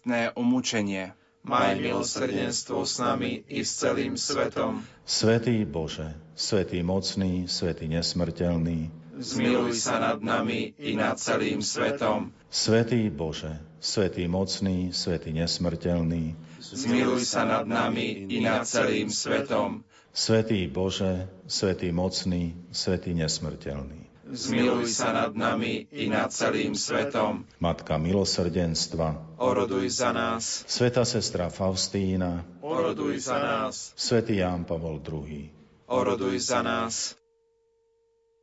bolestné 0.00 0.32
umúčenie. 0.36 1.12
Maj 1.40 1.80
milosrdenstvo 1.80 2.84
s 2.84 3.00
nami 3.00 3.44
i 3.48 3.64
s 3.64 3.80
celým 3.80 4.16
svetom. 4.16 4.84
Svetý 5.08 5.64
Bože, 5.64 6.12
Svetý 6.36 6.84
mocný, 6.84 7.48
Svetý 7.48 7.88
nesmrteľný, 7.88 8.92
zmiluj 9.16 9.72
sa 9.80 10.00
nad 10.00 10.20
nami 10.20 10.76
i 10.76 10.92
nad 10.96 11.16
celým 11.16 11.64
svetom. 11.64 12.32
Svetý 12.52 13.08
Bože, 13.08 13.56
Svetý 13.80 14.28
mocný, 14.28 14.92
Svetý 14.92 15.32
nesmrteľný, 15.32 16.36
zmiluj 16.60 17.24
sa 17.24 17.48
nad 17.48 17.64
nami 17.64 18.28
i 18.28 18.44
nad 18.44 18.68
celým 18.68 19.08
svetom. 19.08 19.80
Svetý 20.12 20.68
Bože, 20.68 21.24
Svetý 21.48 21.88
mocný, 21.88 22.52
Svetý 22.68 23.16
nesmrteľný 23.16 24.09
zmiluj 24.30 24.86
sa 24.90 25.10
nad 25.10 25.32
nami 25.34 25.90
i 25.90 26.06
nad 26.06 26.30
celým 26.30 26.78
svetom. 26.78 27.44
Matka 27.58 27.98
milosrdenstva, 27.98 29.38
oroduj 29.38 29.90
za 29.90 30.14
nás. 30.14 30.62
Sveta 30.70 31.02
sestra 31.02 31.50
Faustína, 31.50 32.46
oroduj 32.62 33.26
za 33.26 33.38
nás. 33.38 33.92
Svetý 33.98 34.40
Ján 34.40 34.62
Pavol 34.64 35.02
II, 35.02 35.50
oroduj 35.90 36.36
za 36.38 36.62
nás. 36.62 37.18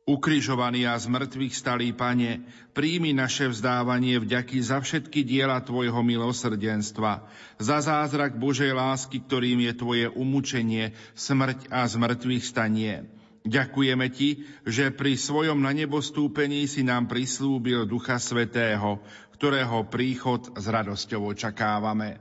Ukrižovaný 0.08 0.88
a 0.88 0.96
z 0.96 1.04
mŕtvych 1.04 1.52
stalý 1.52 1.92
Pane, 1.92 2.40
príjmi 2.72 3.12
naše 3.12 3.52
vzdávanie 3.52 4.16
vďaky 4.16 4.56
za 4.64 4.80
všetky 4.80 5.20
diela 5.20 5.60
Tvojho 5.60 6.00
milosrdenstva, 6.00 7.28
za 7.60 7.78
zázrak 7.84 8.40
Božej 8.40 8.72
lásky, 8.72 9.20
ktorým 9.20 9.68
je 9.68 9.72
Tvoje 9.76 10.06
umúčenie, 10.08 10.96
smrť 11.12 11.68
a 11.68 11.84
zmrtvých 11.84 12.40
stanie 12.40 13.17
Ďakujeme 13.46 14.06
Ti, 14.10 14.42
že 14.66 14.90
pri 14.90 15.14
svojom 15.14 15.62
na 15.62 15.70
nebo 15.70 16.02
stúpení 16.02 16.66
si 16.66 16.82
nám 16.82 17.06
prislúbil 17.06 17.86
Ducha 17.86 18.18
Svetého, 18.18 18.98
ktorého 19.38 19.86
príchod 19.86 20.42
s 20.58 20.66
radosťou 20.66 21.30
očakávame. 21.30 22.18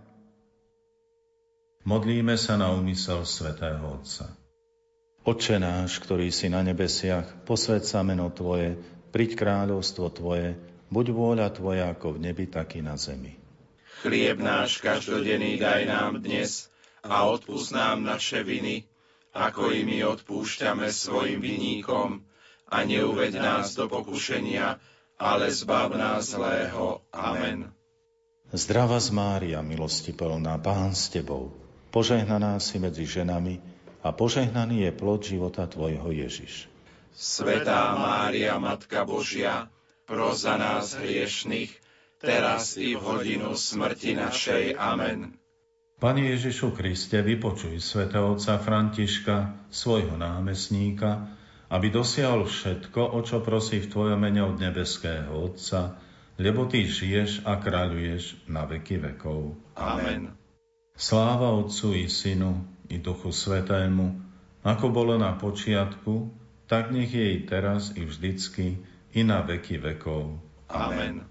Modlíme 1.87 2.35
sa 2.35 2.59
na 2.59 2.69
úmysel 2.75 3.23
Svetého 3.23 3.79
Otca. 3.79 4.29
Oče 5.27 5.59
náš, 5.59 5.99
ktorý 5.99 6.31
si 6.31 6.47
na 6.47 6.63
nebesiach, 6.63 7.43
posved 7.43 7.83
sa 7.83 8.03
meno 8.03 8.31
Tvoje, 8.31 8.79
priď 9.11 9.35
kráľovstvo 9.35 10.07
Tvoje, 10.11 10.55
buď 10.87 11.05
vôľa 11.11 11.47
Tvoja 11.51 11.91
ako 11.91 12.15
v 12.15 12.31
nebi, 12.31 12.47
tak 12.47 12.79
i 12.79 12.83
na 12.83 12.95
zemi. 12.95 13.35
Chlieb 14.05 14.37
náš 14.39 14.77
každodenný 14.79 15.57
daj 15.57 15.89
nám 15.89 16.21
dnes 16.21 16.69
a 17.01 17.27
odpúsť 17.27 17.69
nám 17.73 18.05
naše 18.05 18.45
viny, 18.45 18.85
ako 19.37 19.69
i 19.69 19.85
my 19.85 20.01
odpúšťame 20.17 20.89
svojim 20.89 21.37
viníkom 21.37 22.25
a 22.73 22.77
neuved 22.81 23.37
nás 23.37 23.77
do 23.77 23.85
pokušenia, 23.85 24.81
ale 25.21 25.53
zbav 25.53 25.93
nás 25.93 26.33
zlého. 26.33 27.05
Amen. 27.13 27.69
Zdrava 28.49 28.97
z 28.97 29.13
Mária, 29.13 29.59
milosti 29.61 30.15
plná, 30.15 30.57
Pán 30.57 30.97
s 30.97 31.13
Tebou, 31.13 31.53
požehnaná 31.93 32.57
si 32.57 32.81
medzi 32.81 33.05
ženami 33.05 33.59
a 34.01 34.09
požehnaný 34.15 34.87
je 34.87 34.91
plod 34.95 35.21
života 35.21 35.67
Tvojho 35.67 36.09
Ježiš. 36.09 36.71
Svetá 37.11 37.93
Mária, 37.97 38.55
Matka 38.57 39.03
Božia, 39.03 39.67
pros 40.07 40.47
za 40.47 40.55
nás 40.55 40.95
hriešných, 40.95 41.73
teraz 42.21 42.79
i 42.79 42.95
v 42.95 43.01
hodinu 43.03 43.53
smrti 43.53 44.15
našej. 44.15 44.79
Amen. 44.79 45.35
Pane 45.97 46.29
Ježišu 46.29 46.77
Kriste, 46.77 47.25
vypočuj 47.25 47.81
svätého 47.81 48.37
otca 48.37 48.61
Františka, 48.61 49.65
svojho 49.73 50.13
námestníka, 50.13 51.33
aby 51.73 51.89
dosiahol 51.89 52.45
všetko, 52.45 53.17
o 53.17 53.19
čo 53.25 53.41
prosí 53.41 53.81
v 53.81 53.89
Tvojom 53.89 54.21
mene 54.21 54.45
od 54.45 54.61
nebeského 54.61 55.33
Otca, 55.33 55.97
lebo 56.37 56.69
Ty 56.69 56.85
žiješ 56.85 57.41
a 57.49 57.57
kráľuješ 57.57 58.45
na 58.45 58.69
veky 58.69 59.01
vekov. 59.09 59.57
Amen. 59.73 60.37
Sláva 60.93 61.57
Otcu 61.57 61.97
i 61.97 62.05
Synu 62.05 62.61
i 62.93 63.01
Duchu 63.01 63.33
Svetému, 63.33 64.21
ako 64.61 64.93
bolo 64.93 65.17
na 65.17 65.33
počiatku, 65.33 66.29
tak 66.69 66.93
nech 66.93 67.09
je 67.09 67.25
i 67.25 67.39
teraz 67.49 67.97
i 67.97 68.05
vždycky 68.05 68.85
i 69.17 69.25
na 69.25 69.41
veky 69.41 69.81
vekov. 69.81 70.37
Amen. 70.69 71.25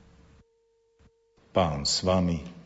Pán 1.54 1.86
s 1.86 2.02
vami. 2.02 2.65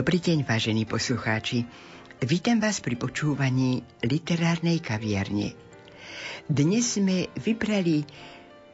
Dobrý 0.00 0.16
deň, 0.16 0.48
vážení 0.48 0.88
poslucháči. 0.88 1.68
Vítam 2.24 2.56
vás 2.56 2.80
pri 2.80 2.96
počúvaní 2.96 3.84
literárnej 4.00 4.80
kaviarne. 4.80 5.52
Dnes 6.48 6.96
sme 6.96 7.28
vybrali 7.36 8.08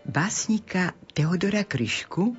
básnika 0.06 0.94
Teodora 1.10 1.66
Kryšku 1.66 2.31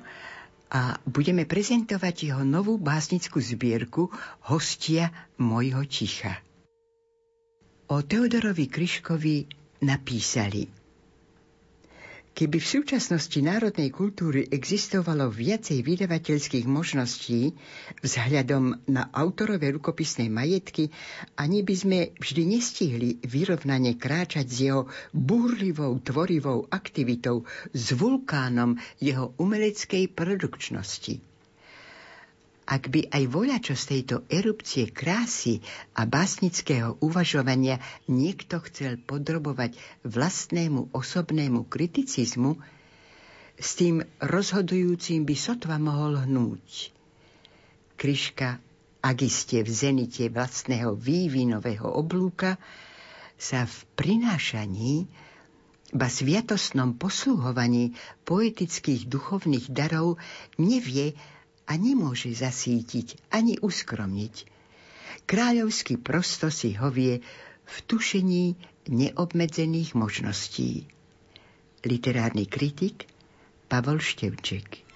a 0.72 0.96
budeme 1.04 1.44
prezentovať 1.44 2.32
jeho 2.32 2.48
novú 2.48 2.80
básnickú 2.80 3.44
zbierku 3.44 4.08
Hostia 4.48 5.12
mojho 5.36 5.84
ticha. 5.84 6.40
O 7.92 8.00
Teodorovi 8.00 8.72
Kryškovi 8.72 9.52
napísali 9.84 10.64
Keby 12.38 12.62
v 12.62 12.70
súčasnosti 12.78 13.34
národnej 13.42 13.90
kultúry 13.90 14.46
existovalo 14.46 15.26
viacej 15.26 15.82
vydavateľských 15.82 16.70
možností 16.70 17.58
vzhľadom 17.98 18.86
na 18.86 19.10
autorové 19.10 19.74
rukopisné 19.74 20.30
majetky, 20.30 20.94
ani 21.34 21.66
by 21.66 21.74
sme 21.74 21.98
vždy 22.14 22.42
nestihli 22.46 23.18
vyrovnane 23.26 23.98
kráčať 23.98 24.46
s 24.46 24.70
jeho 24.70 24.86
búrlivou 25.10 25.98
tvorivou 25.98 26.70
aktivitou, 26.70 27.42
s 27.74 27.90
vulkánom 27.98 28.78
jeho 29.02 29.34
umeleckej 29.34 30.06
produkčnosti 30.14 31.18
ak 32.68 32.92
by 32.92 33.08
aj 33.08 33.24
voľačo 33.32 33.72
z 33.72 33.84
tejto 33.96 34.16
erupcie 34.28 34.92
krásy 34.92 35.64
a 35.96 36.04
básnického 36.04 37.00
uvažovania 37.00 37.80
niekto 38.12 38.60
chcel 38.68 39.00
podrobovať 39.00 39.72
vlastnému 40.04 40.92
osobnému 40.92 41.64
kriticizmu, 41.64 42.60
s 43.56 43.70
tým 43.72 44.04
rozhodujúcim 44.20 45.24
by 45.24 45.34
sotva 45.34 45.80
mohol 45.80 46.20
hnúť. 46.28 46.92
Kryška, 47.96 48.60
ak 49.00 49.16
iste 49.24 49.64
v 49.64 49.70
zenite 49.72 50.28
vlastného 50.28 50.92
vývinového 50.92 51.88
oblúka, 51.88 52.60
sa 53.40 53.64
v 53.64 53.76
prinášaní 53.96 55.08
ba 55.88 56.12
sviatostnom 56.12 57.00
posluhovaní 57.00 57.96
poetických 58.28 59.08
duchovných 59.08 59.72
darov 59.72 60.20
nevie 60.60 61.16
a 61.68 61.76
nemôže 61.76 62.32
zasítiť 62.32 63.28
ani 63.28 63.60
uskromniť. 63.60 64.34
Kráľovský 65.28 66.00
prosto 66.00 66.48
si 66.48 66.72
hovie 66.72 67.20
v 67.68 67.76
tušení 67.84 68.56
neobmedzených 68.88 69.92
možností. 69.92 70.88
Literárny 71.84 72.48
kritik 72.48 73.04
Pavol 73.68 74.00
Števček 74.00 74.87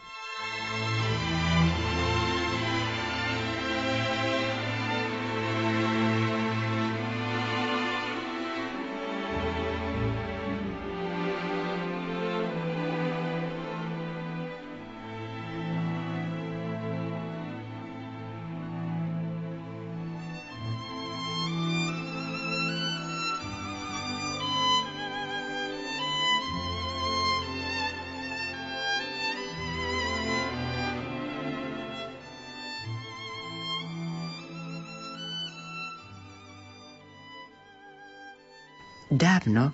Dávno, 39.22 39.70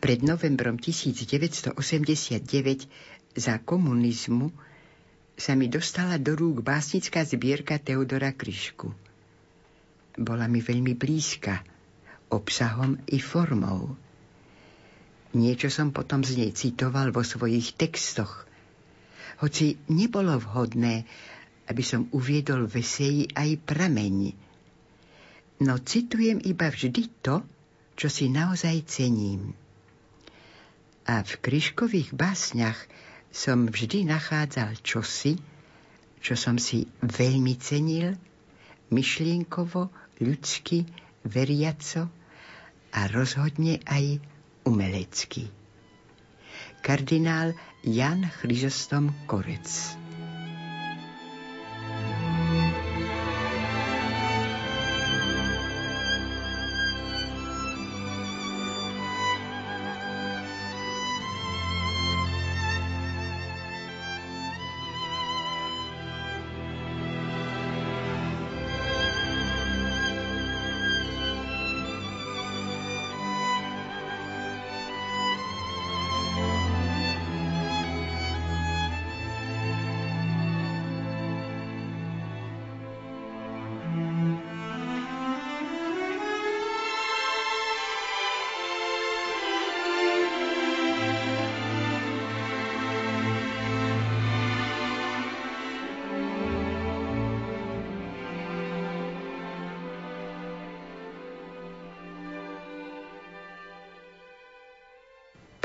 pred 0.00 0.24
novembrom 0.24 0.80
1989, 0.80 1.76
za 3.36 3.60
komunizmu, 3.60 4.48
sa 5.36 5.52
mi 5.52 5.68
dostala 5.68 6.16
do 6.16 6.32
rúk 6.32 6.64
básnická 6.64 7.28
zbierka 7.28 7.76
Teodora 7.76 8.32
Kryšku. 8.32 8.88
Bola 10.16 10.48
mi 10.48 10.64
veľmi 10.64 10.96
blízka, 10.96 11.60
obsahom 12.32 13.04
i 13.12 13.20
formou. 13.20 14.00
Niečo 15.36 15.68
som 15.68 15.92
potom 15.92 16.24
z 16.24 16.40
nej 16.40 16.56
citoval 16.56 17.12
vo 17.12 17.20
svojich 17.20 17.76
textoch, 17.76 18.48
hoci 19.44 19.76
nebolo 19.92 20.40
vhodné, 20.40 21.04
aby 21.68 21.84
som 21.84 22.08
uviedol 22.16 22.64
v 22.64 22.80
eseji 22.80 23.28
aj 23.28 23.60
prameň. 23.60 24.32
No 25.68 25.76
citujem 25.84 26.40
iba 26.40 26.72
vždy 26.72 27.02
to, 27.20 27.44
čo 27.94 28.10
si 28.10 28.30
naozaj 28.30 28.86
cením. 28.86 29.54
A 31.04 31.20
v 31.20 31.32
Kryškových 31.38 32.16
básniach 32.16 32.78
som 33.34 33.66
vždy 33.68 34.08
nachádzal 34.08 34.78
čosi, 34.80 35.36
čo 36.24 36.34
som 36.38 36.56
si 36.56 36.88
veľmi 37.02 37.54
cenil, 37.60 38.16
myšlienkovo, 38.88 39.90
ľudsky, 40.22 40.86
veriaco 41.26 42.08
a 42.94 43.00
rozhodne 43.10 43.82
aj 43.84 44.22
umelecký. 44.64 45.50
Kardinál 46.80 47.56
Jan 47.82 48.28
Chryzostom 48.28 49.12
Korec 49.28 50.03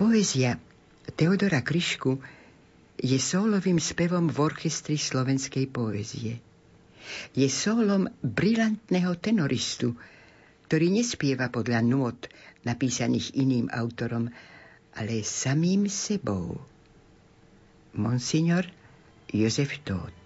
Poézia 0.10 0.58
Teodora 1.14 1.62
Kryšku 1.62 2.18
je 2.98 3.14
sólovým 3.22 3.78
spevom 3.78 4.26
v 4.26 4.42
orchestri 4.42 4.98
slovenskej 4.98 5.70
poézie. 5.70 6.42
Je 7.38 7.46
sólom 7.46 8.10
brilantného 8.26 9.14
tenoristu, 9.22 9.94
ktorý 10.66 10.90
nespieva 10.90 11.54
podľa 11.54 11.86
nôd 11.86 12.26
napísaných 12.66 13.38
iným 13.38 13.70
autorom, 13.70 14.34
ale 14.98 15.22
samým 15.22 15.86
sebou. 15.86 16.58
Monsignor 17.94 18.66
Jozef 19.30 19.78
Tóth 19.86 20.19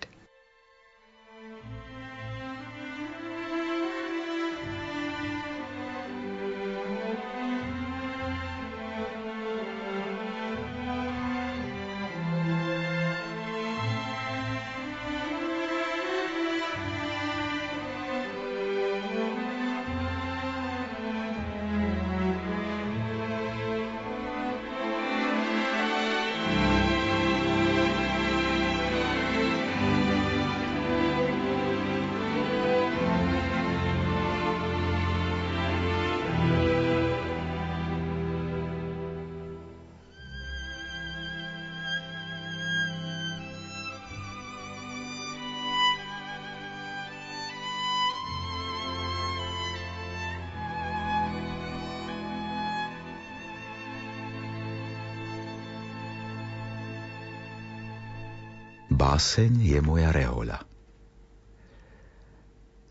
Báseň 59.03 59.67
je 59.67 59.79
moja 59.83 60.15
rehoľa. 60.15 60.63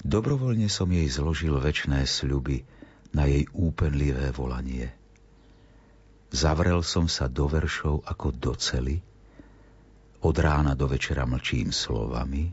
Dobrovoľne 0.04 0.68
som 0.68 0.92
jej 0.92 1.08
zložil 1.08 1.56
väčšné 1.56 2.04
sľuby 2.04 2.60
na 3.16 3.24
jej 3.24 3.48
úpenlivé 3.56 4.28
volanie. 4.36 4.92
Zavrel 6.28 6.84
som 6.84 7.08
sa 7.08 7.32
do 7.32 7.48
veršov 7.48 8.04
ako 8.04 8.28
do 8.28 8.52
cely, 8.60 9.00
od 10.20 10.36
rána 10.36 10.76
do 10.76 10.84
večera 10.84 11.24
mlčím 11.24 11.72
slovami 11.72 12.52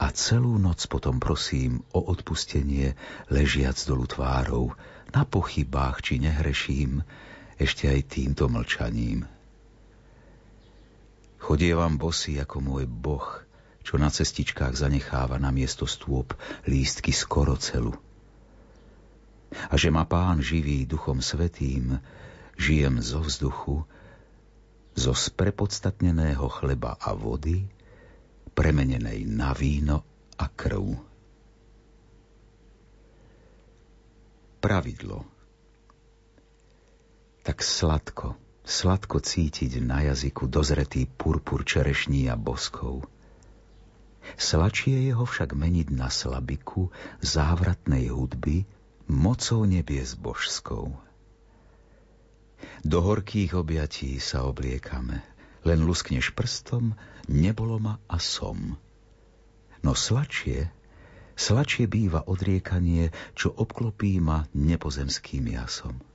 a 0.00 0.08
celú 0.16 0.56
noc 0.56 0.88
potom 0.88 1.20
prosím 1.20 1.84
o 1.92 2.00
odpustenie 2.00 2.96
ležiac 3.28 3.76
dolu 3.84 4.08
tvárou, 4.08 4.72
na 5.12 5.28
pochybách, 5.28 6.00
či 6.00 6.16
nehreším, 6.16 7.04
ešte 7.60 7.92
aj 7.92 8.00
týmto 8.08 8.48
mlčaním. 8.48 9.28
Chodievam 11.42 11.98
bosý 11.98 12.38
ako 12.38 12.62
môj 12.62 12.86
boh, 12.86 13.42
čo 13.82 13.98
na 13.98 14.06
cestičkách 14.06 14.78
zanecháva 14.78 15.42
na 15.42 15.50
miesto 15.50 15.90
stôp 15.90 16.38
lístky 16.70 17.10
skoro 17.10 17.58
celu. 17.58 17.98
A 19.50 19.74
že 19.74 19.90
ma 19.90 20.06
pán 20.06 20.38
živí 20.38 20.86
duchom 20.86 21.18
svetým, 21.18 21.98
žijem 22.54 23.02
zo 23.02 23.26
vzduchu, 23.26 23.82
zo 24.94 25.12
sprepodstatneného 25.18 26.46
chleba 26.46 26.94
a 27.02 27.10
vody, 27.10 27.66
premenenej 28.54 29.26
na 29.26 29.50
víno 29.50 30.06
a 30.38 30.46
krv. 30.46 30.94
Pravidlo. 34.62 35.26
Tak 37.42 37.58
sladko, 37.58 38.38
sladko 38.62 39.18
cítiť 39.18 39.82
na 39.82 40.06
jazyku 40.06 40.46
dozretý 40.46 41.10
purpur 41.10 41.66
čerešní 41.66 42.30
a 42.30 42.38
boskov. 42.38 43.02
Slačie 44.38 45.02
jeho 45.02 45.26
však 45.26 45.50
meniť 45.58 45.90
na 45.90 46.06
slabiku 46.06 46.94
závratnej 47.18 48.14
hudby 48.14 48.62
mocou 49.10 49.66
nebies 49.66 50.14
božskou. 50.14 50.94
Do 52.86 52.98
horkých 53.02 53.58
objatí 53.58 54.22
sa 54.22 54.46
obliekame, 54.46 55.26
len 55.66 55.82
luskneš 55.82 56.30
prstom, 56.30 56.94
nebolo 57.26 57.82
ma 57.82 57.98
a 58.06 58.22
som. 58.22 58.78
No 59.82 59.98
slačie, 59.98 60.70
slačie 61.34 61.90
býva 61.90 62.22
odriekanie, 62.30 63.10
čo 63.34 63.50
obklopí 63.50 64.22
ma 64.22 64.46
nepozemským 64.54 65.50
jasom 65.50 66.11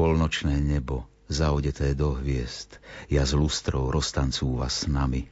polnočné 0.00 0.56
nebo, 0.64 1.04
zaodeté 1.28 1.92
do 1.92 2.16
hviezd, 2.16 2.80
ja 3.12 3.20
z 3.28 3.36
lustrov 3.36 3.92
roztancúva 3.92 4.72
s 4.72 4.88
nami. 4.88 5.28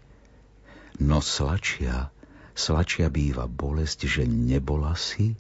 No 1.01 1.25
slačia, 1.25 2.13
slačia 2.53 3.09
býva 3.09 3.49
bolesť, 3.49 4.05
že 4.05 4.29
nebola 4.29 4.93
si, 4.93 5.33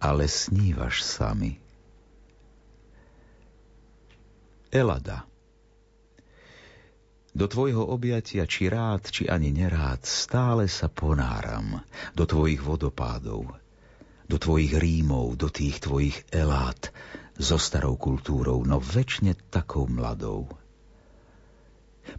ale 0.00 0.24
snívaš 0.32 1.04
sami. 1.04 1.60
Elada 4.72 5.28
Do 7.36 7.44
tvojho 7.44 7.84
objatia, 7.84 8.48
či 8.48 8.72
rád, 8.72 9.12
či 9.12 9.28
ani 9.28 9.52
nerád, 9.52 10.08
stále 10.08 10.72
sa 10.72 10.88
ponáram 10.88 11.84
do 12.16 12.24
tvojich 12.24 12.64
vodopádov 12.64 13.60
do 14.24 14.40
tvojich 14.40 14.72
rímov, 14.80 15.36
do 15.36 15.52
tých 15.52 15.84
tvojich 15.84 16.24
elát, 16.32 16.88
so 17.38 17.58
starou 17.58 17.98
kultúrou, 17.98 18.62
no 18.62 18.78
väčšine 18.78 19.34
takou 19.50 19.90
mladou. 19.90 20.46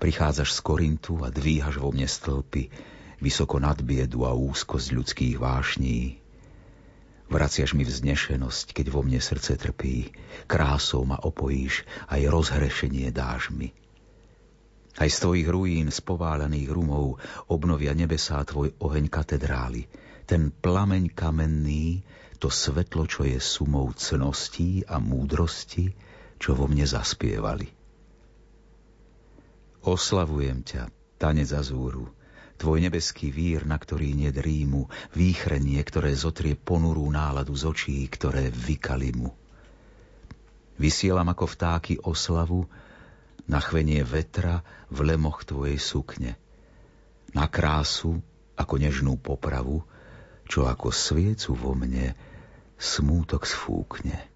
Prichádzaš 0.01 0.57
z 0.57 0.59
Korintu 0.65 1.21
a 1.23 1.31
dvíhaš 1.31 1.79
vo 1.79 1.93
mne 1.93 2.09
stĺpy, 2.09 2.73
vysoko 3.23 3.61
nad 3.61 3.79
biedu 3.79 4.27
a 4.27 4.35
úzkosť 4.35 4.87
ľudských 4.91 5.35
vášní. 5.39 6.19
Vraciaš 7.25 7.73
mi 7.73 7.81
vznešenosť, 7.87 8.75
keď 8.75 8.85
vo 8.93 9.01
mne 9.01 9.17
srdce 9.17 9.57
trpí, 9.57 10.13
krásou 10.45 11.07
ma 11.07 11.17
opojíš, 11.17 11.87
aj 12.11 12.21
rozhrešenie 12.29 13.09
dáš 13.09 13.49
mi. 13.49 13.73
Aj 14.95 15.09
z 15.09 15.17
tvojich 15.19 15.47
ruín, 15.49 15.91
z 15.91 15.99
poválených 16.05 16.69
rumov, 16.71 17.19
obnovia 17.51 17.91
nebesá 17.91 18.39
tvoj 18.47 18.71
oheň 18.79 19.11
katedrály, 19.11 19.89
ten 20.23 20.53
plameň 20.53 21.11
kamenný, 21.11 22.05
to 22.37 22.51
svetlo, 22.51 23.07
čo 23.07 23.23
je 23.23 23.39
sumou 23.39 23.91
cností 23.95 24.83
a 24.85 24.99
múdrosti, 24.99 25.91
čo 26.37 26.53
vo 26.53 26.67
mne 26.67 26.83
zaspievali. 26.83 27.67
Oslavujem 29.85 30.65
ťa, 30.65 30.89
tanec 31.21 31.49
azúru, 31.53 32.09
tvoj 32.57 32.81
nebeský 32.81 33.29
vír, 33.29 33.63
na 33.69 33.77
ktorý 33.77 34.17
nie 34.17 34.33
rímu, 34.33 34.89
výchrenie, 35.13 35.77
ktoré 35.85 36.11
zotrie 36.17 36.57
ponurú 36.57 37.05
náladu 37.11 37.53
z 37.53 37.63
očí, 37.69 37.97
ktoré 38.09 38.49
vykali 38.49 39.13
mu. 39.13 39.29
Vysielam 40.75 41.29
ako 41.31 41.45
vtáky 41.47 42.01
oslavu, 42.03 42.67
na 43.45 43.61
chvenie 43.61 44.01
vetra 44.01 44.65
v 44.89 45.13
lemoch 45.13 45.45
tvojej 45.45 45.77
sukne, 45.77 46.33
na 47.37 47.45
krásu 47.45 48.17
ako 48.57 48.75
nežnú 48.81 49.21
popravu, 49.21 49.85
čo 50.45 50.69
ako 50.69 50.93
sviecu 50.93 51.57
vo 51.57 51.73
mne 51.73 52.13
smútok 52.77 53.43
sfúkne. 53.45 54.34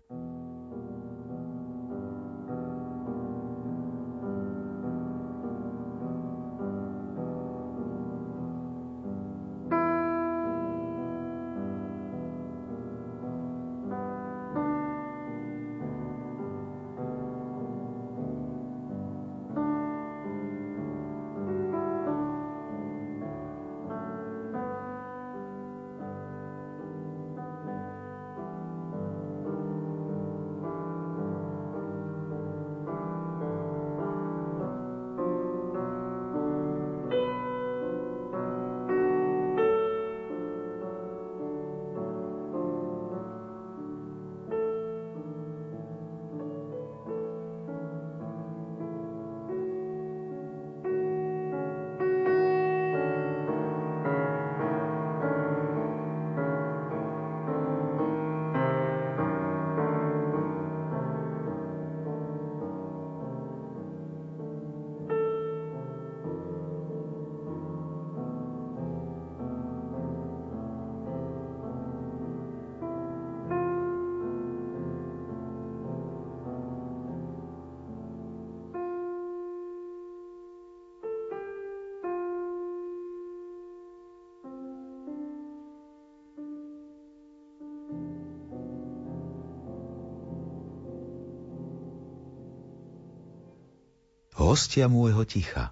Hostia 94.50 94.90
môjho 94.90 95.30
ticha. 95.30 95.70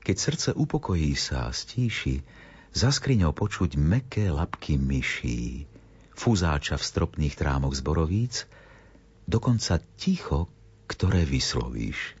Keď 0.00 0.16
srdce 0.16 0.48
upokojí 0.56 1.12
sa 1.12 1.48
a 1.48 1.52
stíši, 1.52 2.24
za 2.72 2.88
skriňou 2.88 3.36
počuť 3.36 3.76
meké 3.76 4.32
lapky 4.32 4.80
myší, 4.80 5.68
fuzáča 6.16 6.80
v 6.80 6.88
stropných 6.88 7.36
trámoch 7.36 7.76
zborovíc, 7.76 8.48
dokonca 9.28 9.76
ticho, 10.00 10.48
ktoré 10.88 11.28
vyslovíš. 11.28 12.16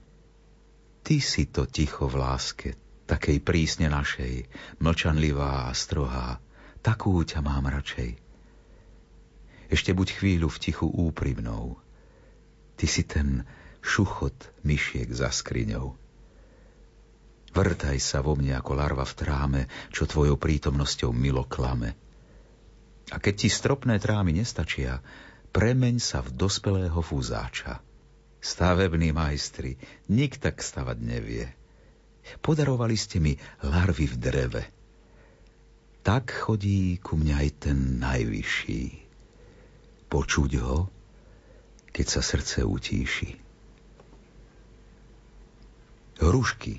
Ty 1.00 1.16
si 1.24 1.48
to 1.48 1.64
ticho 1.64 2.04
v 2.04 2.20
láske, 2.20 2.68
takej 3.08 3.40
prísne 3.40 3.88
našej, 3.88 4.44
mlčanlivá 4.76 5.72
a 5.72 5.76
strohá, 5.76 6.36
takú 6.84 7.16
ťa 7.24 7.40
mám 7.40 7.64
radšej. 7.72 8.20
Ešte 9.72 9.96
buď 9.96 10.08
chvíľu 10.20 10.52
v 10.52 10.60
tichu 10.60 10.84
úprimnou. 10.84 11.80
Ty 12.76 12.84
si 12.84 13.08
ten 13.08 13.48
šuchot 13.84 14.64
myšiek 14.64 15.12
za 15.12 15.28
skriňou. 15.28 15.92
Vrtaj 17.54 18.02
sa 18.02 18.18
vo 18.24 18.34
mne 18.34 18.58
ako 18.58 18.72
larva 18.74 19.06
v 19.06 19.14
tráme, 19.14 19.62
čo 19.94 20.10
tvojou 20.10 20.34
prítomnosťou 20.40 21.14
milo 21.14 21.46
klame. 21.46 21.94
A 23.12 23.20
keď 23.20 23.46
ti 23.46 23.48
stropné 23.52 24.00
trámy 24.00 24.34
nestačia, 24.34 25.04
premeň 25.54 26.02
sa 26.02 26.24
v 26.24 26.34
dospelého 26.34 26.98
fúzáča. 26.98 27.78
Stavební 28.42 29.14
majstri, 29.14 29.78
nik 30.10 30.42
tak 30.42 30.64
stavať 30.64 30.98
nevie. 30.98 31.46
Podarovali 32.42 32.96
ste 32.98 33.20
mi 33.20 33.36
larvy 33.62 34.08
v 34.08 34.16
dreve. 34.18 34.62
Tak 36.02 36.32
chodí 36.32 36.98
ku 36.98 37.14
mňa 37.16 37.34
aj 37.38 37.50
ten 37.60 38.02
najvyšší. 38.02 38.84
Počuť 40.10 40.50
ho, 40.60 40.90
keď 41.94 42.06
sa 42.10 42.20
srdce 42.20 42.66
utíši. 42.66 43.43
Hrušky 46.22 46.78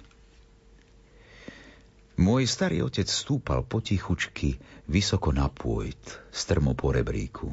Môj 2.16 2.48
starý 2.48 2.88
otec 2.88 3.12
stúpal 3.12 3.68
potichučky 3.68 4.56
vysoko 4.88 5.36
na 5.36 5.52
pôjt, 5.52 6.00
strmo 6.32 6.72
po 6.72 6.96
rebríku. 6.96 7.52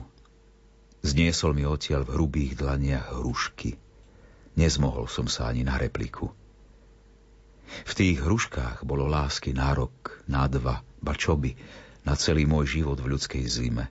Zniesol 1.03 1.59
mi 1.59 1.67
odtiaľ 1.67 2.07
v 2.07 2.15
hrubých 2.15 2.63
dlaniach 2.63 3.19
hrušky. 3.19 3.75
Nezmohol 4.55 5.11
som 5.11 5.27
sa 5.27 5.51
ani 5.51 5.67
na 5.67 5.75
repliku. 5.75 6.31
V 7.83 7.93
tých 7.99 8.23
hruškách 8.23 8.87
bolo 8.87 9.11
lásky 9.11 9.51
nárok 9.51 10.23
na 10.31 10.47
dva, 10.47 10.87
ba 11.03 11.15
čoby, 11.19 11.59
na 12.07 12.15
celý 12.15 12.47
môj 12.47 12.79
život 12.79 13.03
v 13.03 13.19
ľudskej 13.19 13.43
zime. 13.51 13.91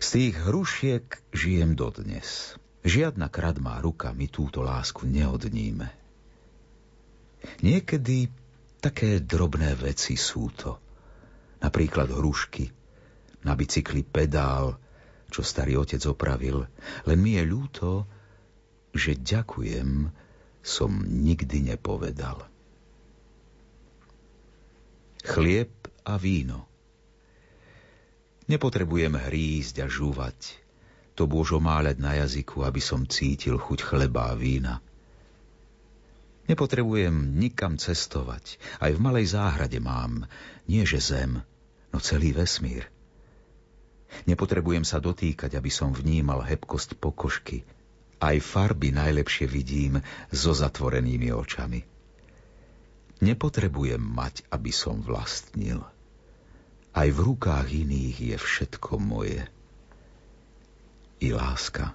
Z 0.00 0.08
tých 0.16 0.34
hrušiek 0.40 1.04
žijem 1.36 1.76
dodnes. 1.76 2.56
Žiadna 2.88 3.28
kradmá 3.28 3.84
ruka 3.84 4.16
mi 4.16 4.32
túto 4.32 4.64
lásku 4.64 5.04
neodníme. 5.04 6.07
Niekedy 7.62 8.30
také 8.78 9.22
drobné 9.22 9.74
veci 9.78 10.14
sú 10.14 10.50
to. 10.54 10.78
Napríklad 11.58 12.10
hrušky, 12.14 12.70
na 13.42 13.58
bicykli 13.58 14.06
pedál, 14.06 14.78
čo 15.28 15.42
starý 15.42 15.78
otec 15.78 16.02
opravil. 16.06 16.64
Len 17.04 17.18
mi 17.18 17.34
je 17.36 17.44
ľúto, 17.44 18.06
že 18.94 19.18
ďakujem 19.18 20.08
som 20.62 20.90
nikdy 21.02 21.74
nepovedal. 21.74 22.46
Chlieb 25.22 25.74
a 26.06 26.16
víno. 26.16 26.64
Nepotrebujem 28.48 29.12
hrízť 29.12 29.84
a 29.84 29.86
žúvať, 29.92 30.56
to 31.12 31.28
bôžo 31.28 31.60
máľať 31.60 31.96
na 32.00 32.16
jazyku, 32.24 32.64
aby 32.64 32.80
som 32.80 33.04
cítil 33.04 33.60
chuť 33.60 33.84
chleba 33.84 34.32
a 34.32 34.38
vína. 34.38 34.80
Nepotrebujem 36.48 37.36
nikam 37.36 37.76
cestovať. 37.76 38.56
Aj 38.80 38.88
v 38.88 39.02
malej 39.04 39.36
záhrade 39.36 39.76
mám, 39.84 40.24
nie 40.64 40.88
že 40.88 40.96
zem, 40.96 41.44
no 41.92 41.98
celý 42.00 42.32
vesmír. 42.32 42.88
Nepotrebujem 44.24 44.88
sa 44.88 44.96
dotýkať, 44.96 45.60
aby 45.60 45.68
som 45.68 45.92
vnímal 45.92 46.40
hebkosť 46.40 46.96
pokožky. 46.96 47.68
Aj 48.18 48.34
farby 48.40 48.90
najlepšie 48.96 49.44
vidím 49.44 50.00
so 50.32 50.56
zatvorenými 50.56 51.28
očami. 51.28 51.84
Nepotrebujem 53.20 54.00
mať, 54.00 54.48
aby 54.48 54.72
som 54.72 55.04
vlastnil. 55.04 55.84
Aj 56.96 57.08
v 57.12 57.18
rukách 57.20 57.68
iných 57.68 58.16
je 58.34 58.36
všetko 58.40 58.96
moje. 58.96 59.44
I 61.20 61.28
láska. 61.36 61.92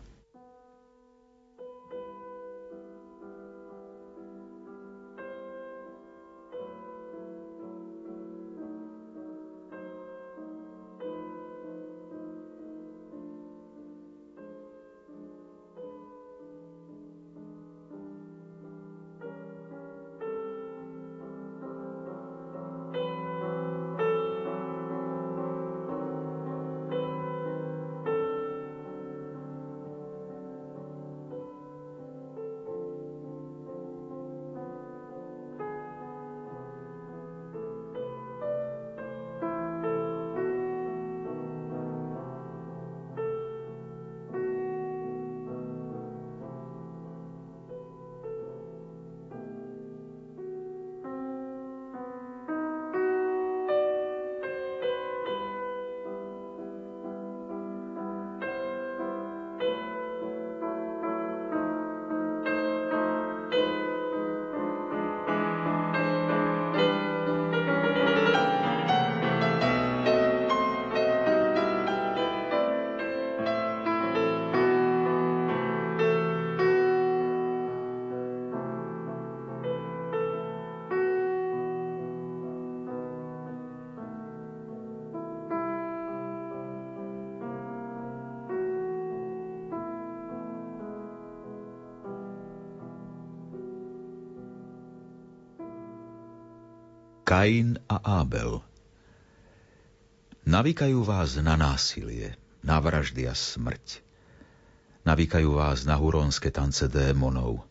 Kain 97.33 97.81
a 97.89 98.21
Ábel. 98.21 98.61
Navíkajú 100.45 101.01
vás 101.01 101.33
na 101.41 101.57
násilie, 101.57 102.37
na 102.61 102.77
vraždy 102.77 103.25
a 103.25 103.33
smrť. 103.33 104.05
Navíkajú 105.01 105.57
vás 105.57 105.81
na 105.81 105.97
hurónske 105.97 106.53
tance 106.53 106.85
démonov. 106.85 107.65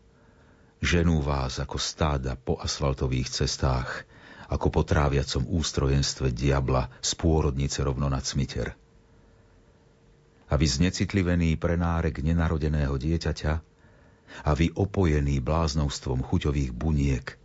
Ženú 0.83 1.23
vás 1.23 1.63
ako 1.63 1.79
stáda 1.79 2.35
po 2.35 2.59
asfaltových 2.59 3.31
cestách, 3.31 4.03
ako 4.51 4.67
po 4.67 4.83
tráviacom 4.83 5.47
ústrojenstve 5.47 6.35
diabla 6.35 6.91
z 6.99 7.15
pôrodnice 7.23 7.87
rovno 7.87 8.11
nad 8.11 8.27
smiter. 8.27 8.75
A 10.51 10.59
vy 10.59 10.67
znecitlivený 10.67 11.55
prenárek 11.55 12.19
nenarodeného 12.19 12.99
dieťaťa, 12.99 13.53
a 14.43 14.51
vy 14.59 14.75
opojený 14.75 15.39
bláznovstvom 15.39 16.27
chuťových 16.27 16.75
buniek– 16.75 17.27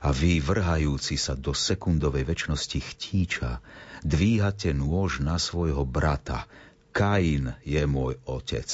a 0.00 0.08
vy, 0.10 0.40
vrhajúci 0.40 1.20
sa 1.20 1.36
do 1.36 1.52
sekundovej 1.52 2.24
väčšnosti 2.24 2.78
chtíča, 2.80 3.60
dvíhate 4.02 4.72
nôž 4.72 5.20
na 5.20 5.36
svojho 5.36 5.84
brata. 5.84 6.48
Kain 6.92 7.56
je 7.64 7.82
môj 7.88 8.20
otec. 8.28 8.68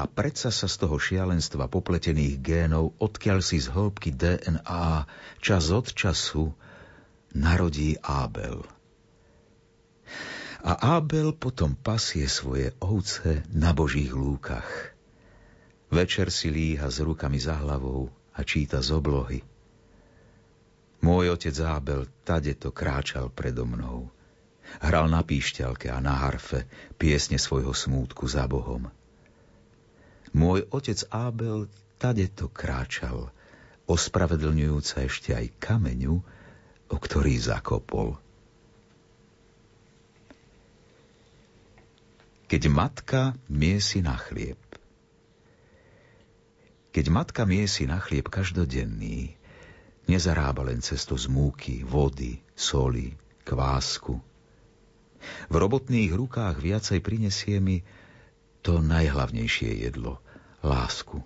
A 0.00 0.08
predsa 0.08 0.48
sa 0.48 0.64
z 0.64 0.76
toho 0.80 0.96
šialenstva 0.96 1.68
popletených 1.68 2.40
génov, 2.40 2.96
odkiaľ 2.96 3.44
si 3.44 3.60
z 3.60 3.68
hĺbky 3.68 4.16
DNA 4.16 5.04
čas 5.44 5.68
od 5.68 5.92
času 5.92 6.56
narodí 7.36 8.00
Ábel. 8.00 8.64
A 10.60 11.00
Ábel 11.00 11.36
potom 11.36 11.76
pasie 11.76 12.28
svoje 12.28 12.72
ovce 12.80 13.44
na 13.52 13.72
božích 13.76 14.12
lúkach. 14.12 14.68
Večer 15.90 16.30
si 16.30 16.52
líha 16.52 16.86
s 16.86 17.02
rukami 17.02 17.40
za 17.40 17.58
hlavou 17.58 18.12
a 18.36 18.40
číta 18.46 18.78
z 18.78 18.94
oblohy. 18.94 19.49
Môj 21.00 21.32
otec 21.32 21.56
Ábel 21.64 22.04
tade 22.28 22.52
to 22.60 22.68
kráčal 22.76 23.32
predo 23.32 23.64
mnou. 23.64 24.12
Hral 24.84 25.08
na 25.08 25.24
píšťalke 25.24 25.88
a 25.88 25.98
na 25.98 26.14
harfe 26.14 26.68
piesne 27.00 27.40
svojho 27.40 27.72
smútku 27.72 28.28
za 28.28 28.44
Bohom. 28.44 28.92
Môj 30.30 30.68
otec 30.70 31.00
Ábel 31.10 31.66
tade 31.98 32.28
to 32.30 32.46
kráčal, 32.52 33.32
ospravedlňujúca 33.90 35.08
ešte 35.08 35.34
aj 35.34 35.50
kameňu, 35.58 36.22
o 36.90 36.96
ktorý 37.00 37.34
zakopol. 37.40 38.20
Keď 42.46 42.62
matka 42.66 43.34
miesi 43.46 44.02
na 44.02 44.18
chlieb. 44.18 44.58
Keď 46.90 47.06
matka 47.08 47.46
miesi 47.46 47.86
na 47.86 48.02
chlieb 48.02 48.26
každodenný, 48.26 49.39
Nezarába 50.10 50.66
len 50.66 50.82
cesto 50.82 51.14
z 51.14 51.30
múky, 51.30 51.86
vody, 51.86 52.42
soli, 52.58 53.14
kvásku. 53.46 54.18
V 55.46 55.54
robotných 55.54 56.10
rukách 56.10 56.58
viacej 56.58 56.98
prinesie 56.98 57.62
mi 57.62 57.78
to 58.58 58.82
najhlavnejšie 58.82 59.86
jedlo, 59.86 60.18
lásku. 60.66 61.22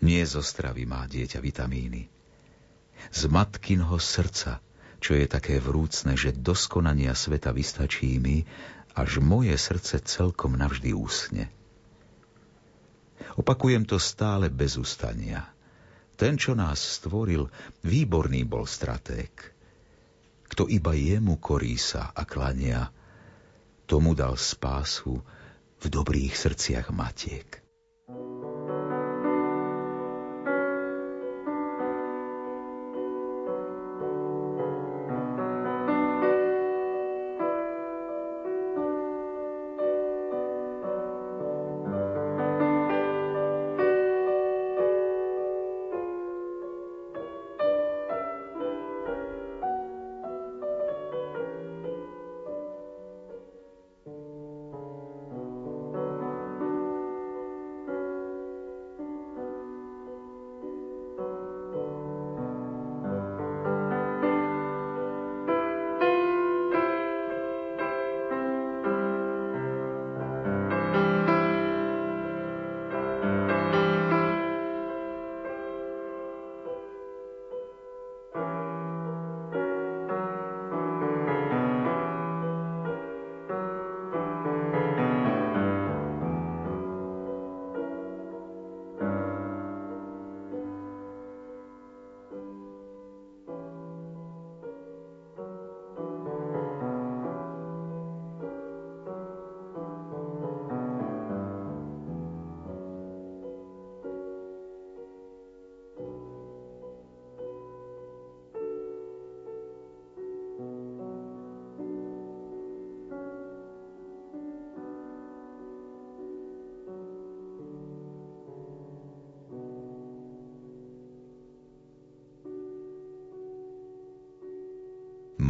Nie 0.00 0.24
zo 0.24 0.40
stravy 0.40 0.88
má 0.88 1.04
dieťa 1.04 1.36
vitamíny. 1.44 2.08
Z 3.12 3.28
matkinho 3.28 4.00
srdca, 4.00 4.64
čo 4.96 5.20
je 5.20 5.28
také 5.28 5.60
vrúcne, 5.60 6.16
že 6.16 6.32
doskonania 6.32 7.12
sveta 7.12 7.52
vystačí 7.52 8.16
mi, 8.16 8.48
až 8.96 9.20
moje 9.20 9.52
srdce 9.60 10.00
celkom 10.00 10.56
navždy 10.56 10.96
úsne. 10.96 11.52
Opakujem 13.36 13.84
to 13.84 14.00
stále 14.00 14.48
bez 14.48 14.80
ustania– 14.80 15.44
ten, 16.16 16.40
čo 16.40 16.56
nás 16.56 16.80
stvoril, 16.80 17.46
výborný 17.84 18.48
bol 18.48 18.64
stratég. 18.64 19.30
Kto 20.48 20.66
iba 20.72 20.96
jemu 20.96 21.36
korí 21.36 21.76
sa 21.76 22.10
a 22.16 22.24
klania, 22.24 22.88
tomu 23.84 24.16
dal 24.16 24.34
spásu 24.40 25.20
v 25.76 25.84
dobrých 25.86 26.32
srdciach 26.32 26.90
matiek. 26.90 27.65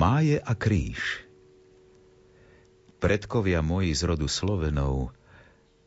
Máje 0.06 0.38
a 0.38 0.54
kríž. 0.54 1.26
Predkovia 3.02 3.58
moji 3.58 3.90
z 3.90 4.06
rodu 4.06 4.30
Slovenov, 4.30 5.10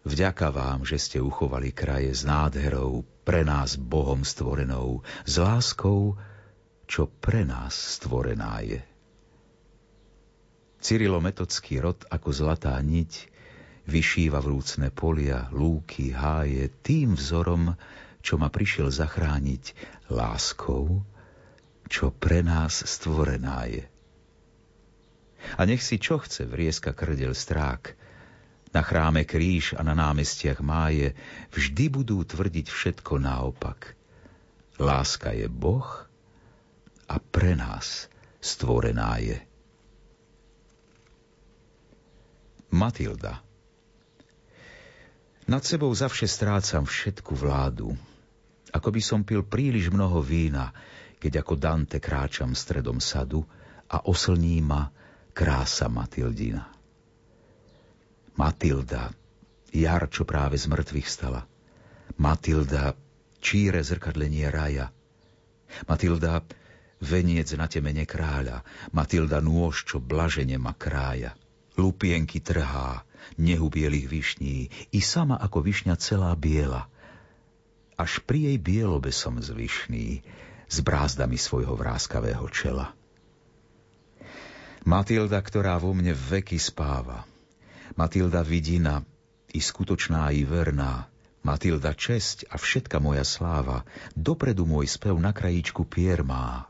vďaka 0.03 0.51
vám, 0.51 0.83
že 0.83 0.99
ste 0.99 1.23
uchovali 1.23 1.71
kraje 1.71 2.11
s 2.11 2.27
nádherou, 2.27 3.07
pre 3.23 3.47
nás 3.47 3.79
Bohom 3.79 4.27
stvorenou, 4.27 5.07
s 5.23 5.39
láskou, 5.39 6.19
čo 6.83 7.07
pre 7.07 7.47
nás 7.47 7.71
stvorená 7.71 8.59
je. 8.59 8.83
Cyrilometodský 10.83 11.79
rod 11.79 12.03
ako 12.11 12.35
zlatá 12.35 12.75
niť 12.75 13.31
vyšíva 13.87 14.43
vrúcne 14.43 14.91
polia, 14.91 15.47
lúky, 15.55 16.11
háje 16.11 16.67
tým 16.83 17.15
vzorom, 17.15 17.71
čo 18.19 18.35
ma 18.35 18.51
prišiel 18.51 18.91
zachrániť 18.91 19.79
láskou, 20.11 21.07
čo 21.87 22.11
pre 22.11 22.43
nás 22.43 22.83
stvorená 22.83 23.63
je. 23.71 23.87
A 25.57 25.65
nech 25.65 25.83
si 25.83 25.99
čo 25.99 26.19
chce 26.19 26.45
vrieska 26.45 26.91
krdel 26.91 27.35
strák, 27.35 27.95
na 28.69 28.85
chráme 28.85 29.25
kríž 29.25 29.73
a 29.73 29.81
na 29.81 29.97
námestiach 29.97 30.61
máje 30.61 31.17
vždy 31.49 31.89
budú 31.89 32.21
tvrdiť 32.21 32.69
všetko 32.69 33.17
naopak. 33.17 33.97
Láska 34.77 35.33
je 35.33 35.49
Boh 35.49 35.89
a 37.09 37.15
pre 37.17 37.57
nás 37.57 38.05
stvorená 38.37 39.17
je. 39.19 39.41
Matilda 42.69 43.41
Nad 45.49 45.65
sebou 45.65 45.89
zavše 45.89 46.29
strácam 46.29 46.85
všetku 46.85 47.33
vládu, 47.33 47.97
ako 48.69 48.89
by 48.93 49.01
som 49.01 49.25
pil 49.25 49.41
príliš 49.41 49.89
mnoho 49.89 50.21
vína, 50.21 50.69
keď 51.17 51.41
ako 51.41 51.57
Dante 51.57 51.97
kráčam 51.97 52.53
stredom 52.53 53.01
sadu 53.01 53.41
a 53.89 54.05
oslní 54.05 54.61
ma 54.61 54.93
krása 55.33 55.87
Matildina. 55.87 56.67
Matilda, 58.39 59.11
jar, 59.75 60.07
čo 60.07 60.23
práve 60.23 60.55
z 60.55 60.71
mŕtvych 60.71 61.09
stala. 61.11 61.43
Matilda, 62.15 62.95
číre 63.43 63.83
zrkadlenie 63.83 64.47
raja. 64.47 64.91
Matilda, 65.87 66.43
veniec 67.03 67.51
na 67.55 67.67
temene 67.67 68.07
kráľa. 68.07 68.63
Matilda, 68.95 69.43
nôž, 69.43 69.87
čo 69.87 69.99
blažene 69.99 70.55
ma 70.55 70.71
krája. 70.75 71.35
Lupienky 71.79 72.43
trhá, 72.43 73.07
nehu 73.39 73.71
bielých 73.71 74.07
višní, 74.07 74.57
i 74.91 74.99
sama 74.99 75.39
ako 75.39 75.63
višňa 75.63 75.95
celá 75.95 76.35
biela. 76.35 76.91
Až 77.99 78.23
pri 78.23 78.51
jej 78.51 78.57
bielobe 78.59 79.11
som 79.11 79.35
zvyšný, 79.39 80.23
s 80.69 80.77
brázdami 80.85 81.35
svojho 81.35 81.75
vráskavého 81.75 82.45
čela. 82.51 82.95
Matilda, 84.89 85.37
ktorá 85.37 85.77
vo 85.77 85.93
mne 85.93 86.17
veky 86.17 86.57
spáva, 86.57 87.21
Matilda 87.93 88.41
vidina, 88.41 89.05
i 89.53 89.61
skutočná, 89.61 90.33
i 90.33 90.41
verná, 90.41 91.05
Matilda 91.45 91.93
česť 91.93 92.49
a 92.49 92.57
všetka 92.57 92.97
moja 92.97 93.21
sláva, 93.21 93.85
dopredu 94.17 94.65
môj 94.65 94.89
spev 94.89 95.13
na 95.21 95.29
krajíčku 95.29 95.85
pier 95.85 96.25
má. 96.25 96.65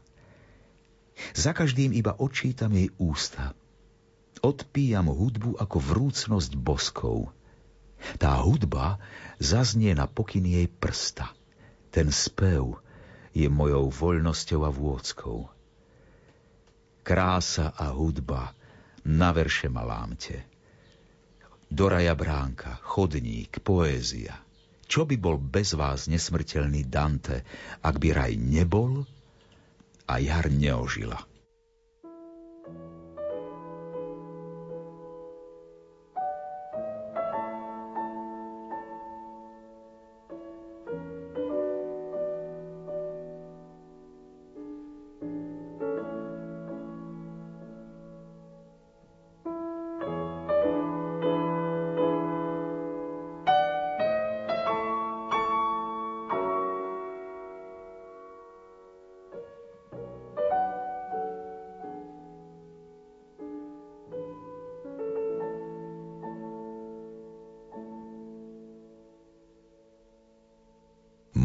Za 1.31 1.55
každým 1.55 1.95
iba 1.95 2.11
odčítam 2.11 2.75
jej 2.75 2.91
ústa. 2.99 3.55
Odpíjam 4.43 5.07
hudbu 5.07 5.55
ako 5.55 5.79
vrúcnosť 5.79 6.59
boskov. 6.59 7.31
Tá 8.19 8.35
hudba 8.43 8.99
zaznie 9.39 9.95
na 9.95 10.11
pokyn 10.11 10.43
jej 10.43 10.67
prsta. 10.67 11.31
Ten 11.87 12.11
spev 12.11 12.83
je 13.31 13.47
mojou 13.47 13.87
voľnosťou 13.87 14.67
a 14.67 14.71
vôckou. 14.75 15.58
Krása 17.05 17.73
a 17.77 17.93
hudba 17.93 18.53
na 19.05 19.29
verše 19.31 19.69
ma 19.69 19.85
lámte. 19.85 20.45
Do 21.69 21.85
raja 21.85 22.17
bránka, 22.17 22.81
chodník, 22.81 23.61
poézia. 23.61 24.33
Čo 24.89 25.05
by 25.05 25.15
bol 25.21 25.37
bez 25.37 25.77
vás 25.77 26.09
nesmrteľný 26.09 26.89
Dante, 26.89 27.45
ak 27.85 28.01
by 28.01 28.09
raj 28.09 28.33
nebol 28.41 29.05
a 30.09 30.17
jar 30.17 30.49
neožila? 30.49 31.28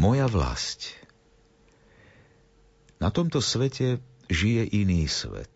Moja 0.05 0.29
vlast. 0.29 0.93
Na 3.01 3.09
tomto 3.09 3.41
svete 3.41 3.97
žije 4.29 4.77
iný 4.77 5.09
svet. 5.09 5.49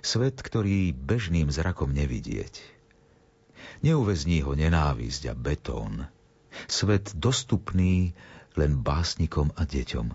Svet, 0.00 0.40
ktorý 0.40 0.96
bežným 0.96 1.52
zrakom 1.52 1.92
nevidieť. 1.92 2.56
Neuvezní 3.84 4.40
ho 4.40 4.56
nenávisť 4.56 5.28
a 5.28 5.34
betón. 5.36 6.08
Svet 6.72 7.12
dostupný 7.12 8.16
len 8.56 8.80
básnikom 8.80 9.52
a 9.52 9.68
deťom. 9.68 10.08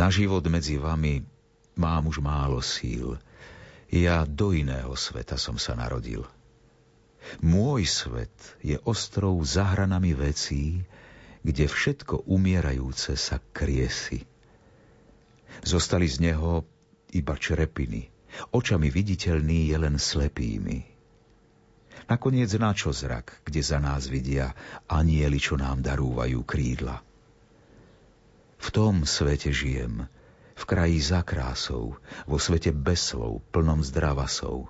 Na 0.00 0.08
život 0.08 0.48
medzi 0.48 0.80
vami 0.80 1.20
mám 1.76 2.08
už 2.08 2.24
málo 2.24 2.64
síl. 2.64 3.20
Ja 3.92 4.24
do 4.24 4.56
iného 4.56 4.96
sveta 4.96 5.36
som 5.36 5.60
sa 5.60 5.76
narodil. 5.76 6.24
Môj 7.44 7.84
svet 7.84 8.32
je 8.64 8.80
ostrou 8.88 9.36
zahranami 9.44 10.16
vecí, 10.16 10.88
kde 11.40 11.64
všetko 11.64 12.28
umierajúce 12.28 13.16
sa 13.16 13.40
kriesi. 13.52 14.24
Zostali 15.64 16.08
z 16.08 16.30
neho 16.30 16.64
iba 17.16 17.34
črepiny, 17.36 18.08
očami 18.52 18.88
viditeľný 18.92 19.72
je 19.72 19.76
len 19.76 19.96
slepými. 19.96 20.78
Nakoniec 22.10 22.50
na 22.58 22.74
čo 22.74 22.90
zrak, 22.90 23.46
kde 23.46 23.60
za 23.62 23.78
nás 23.78 24.10
vidia 24.10 24.52
anieli, 24.90 25.38
čo 25.38 25.54
nám 25.54 25.80
darúvajú 25.84 26.42
krídla. 26.42 27.00
V 28.60 28.68
tom 28.74 29.08
svete 29.08 29.54
žijem, 29.54 30.04
v 30.58 30.64
kraji 30.68 31.00
za 31.00 31.24
krásou, 31.24 31.96
vo 32.28 32.36
svete 32.36 32.74
bez 32.74 33.14
slov, 33.14 33.40
plnom 33.54 33.80
zdravasov. 33.80 34.68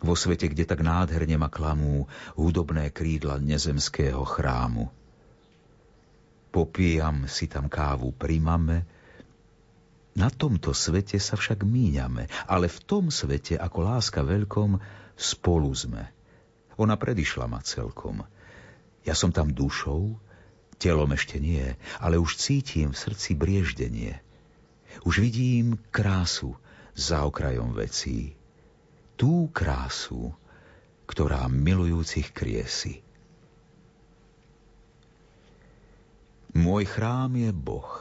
Vo 0.00 0.14
svete, 0.16 0.48
kde 0.48 0.64
tak 0.64 0.80
nádherne 0.80 1.36
ma 1.36 1.50
klamú 1.50 2.08
hudobné 2.38 2.88
krídla 2.94 3.36
nezemského 3.36 4.22
chrámu 4.24 4.88
popijam 6.50 7.30
si 7.30 7.46
tam 7.46 7.70
kávu 7.70 8.10
pri 8.14 8.42
mame. 8.42 8.78
Na 10.18 10.28
tomto 10.28 10.74
svete 10.74 11.16
sa 11.22 11.38
však 11.38 11.62
míňame, 11.62 12.26
ale 12.50 12.66
v 12.66 12.78
tom 12.82 13.08
svete, 13.08 13.54
ako 13.54 13.78
láska 13.86 14.26
veľkom, 14.26 14.82
spolu 15.14 15.70
sme. 15.70 16.10
Ona 16.76 16.98
predišla 16.98 17.46
ma 17.46 17.62
celkom. 17.62 18.26
Ja 19.06 19.14
som 19.14 19.30
tam 19.30 19.54
dušou, 19.54 20.18
telom 20.80 21.12
ešte 21.14 21.38
nie, 21.38 21.76
ale 22.02 22.16
už 22.16 22.40
cítim 22.40 22.90
v 22.90 23.00
srdci 23.00 23.36
brieždenie. 23.38 24.18
Už 25.06 25.22
vidím 25.22 25.78
krásu 25.94 26.58
za 26.96 27.22
okrajom 27.24 27.76
vecí. 27.76 28.34
Tú 29.14 29.52
krásu, 29.52 30.32
ktorá 31.06 31.46
milujúcich 31.46 32.32
kriesi. 32.32 33.04
Môj 36.50 36.82
chrám 36.82 37.38
je 37.38 37.50
Boh. 37.54 37.92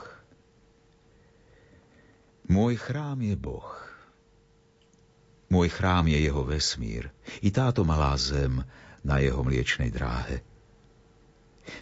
Môj 2.49 2.81
chrám 2.81 3.21
je 3.21 3.37
Boh. 3.37 3.69
Môj 5.49 5.69
chrám 5.69 6.09
je 6.09 6.17
jeho 6.17 6.41
vesmír, 6.45 7.13
i 7.45 7.49
táto 7.53 7.85
malá 7.85 8.13
zem 8.17 8.65
na 9.05 9.21
jeho 9.21 9.41
mliečnej 9.45 9.93
dráhe. 9.93 10.41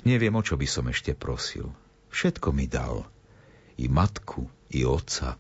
Neviem, 0.04 0.36
o 0.36 0.44
čo 0.44 0.60
by 0.60 0.68
som 0.68 0.88
ešte 0.92 1.16
prosil. 1.16 1.72
Všetko 2.12 2.52
mi 2.52 2.68
dal. 2.68 3.08
I 3.80 3.88
matku, 3.88 4.48
i 4.72 4.84
otca, 4.84 5.40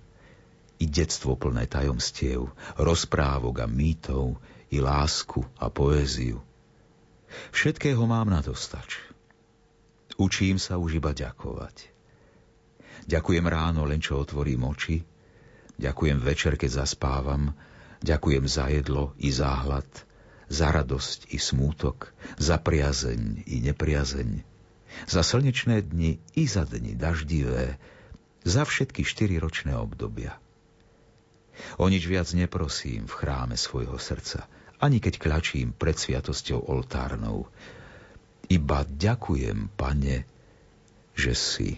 i 0.79 0.85
detstvo 0.87 1.35
plné 1.35 1.67
tajomstiev, 1.67 2.51
rozprávok 2.79 3.63
a 3.63 3.67
mýtov, 3.67 4.39
i 4.71 4.79
lásku 4.83 5.43
a 5.59 5.71
poéziu. 5.71 6.43
Všetkého 7.51 8.03
mám 8.07 8.31
na 8.31 8.39
dostač. 8.39 9.06
Učím 10.17 10.57
sa 10.57 10.81
už 10.81 10.97
iba 10.97 11.13
ďakovať. 11.13 11.93
Ďakujem 13.07 13.45
ráno, 13.45 13.85
len 13.85 14.01
čo 14.01 14.19
otvorím 14.19 14.67
oči, 14.67 15.05
Ďakujem 15.77 16.17
večer, 16.17 16.57
keď 16.57 16.83
zaspávam. 16.83 17.53
Ďakujem 18.01 18.45
za 18.49 18.65
jedlo 18.69 19.13
i 19.21 19.29
záhľad, 19.29 19.85
za 20.49 20.73
radosť 20.73 21.33
i 21.33 21.37
smútok, 21.37 22.13
za 22.37 22.57
priazeň 22.57 23.45
i 23.45 23.61
nepriazeň, 23.61 24.41
za 25.05 25.21
slnečné 25.21 25.85
dni 25.85 26.17
i 26.33 26.43
za 26.49 26.65
dni 26.65 26.97
daždivé, 26.97 27.77
za 28.41 28.65
všetky 28.65 29.05
štyri 29.05 29.37
ročné 29.37 29.77
obdobia. 29.77 30.37
O 31.81 31.89
nič 31.89 32.05
viac 32.05 32.29
neprosím 32.37 33.09
v 33.09 33.17
chráme 33.17 33.57
svojho 33.57 33.97
srdca, 33.97 34.45
ani 34.77 35.01
keď 35.01 35.17
kľačím 35.17 35.73
pred 35.73 35.97
sviatosťou 35.97 36.69
oltárnou. 36.69 37.49
Iba 38.47 38.87
ďakujem, 38.87 39.75
pane, 39.75 40.23
že 41.17 41.33
si 41.35 41.69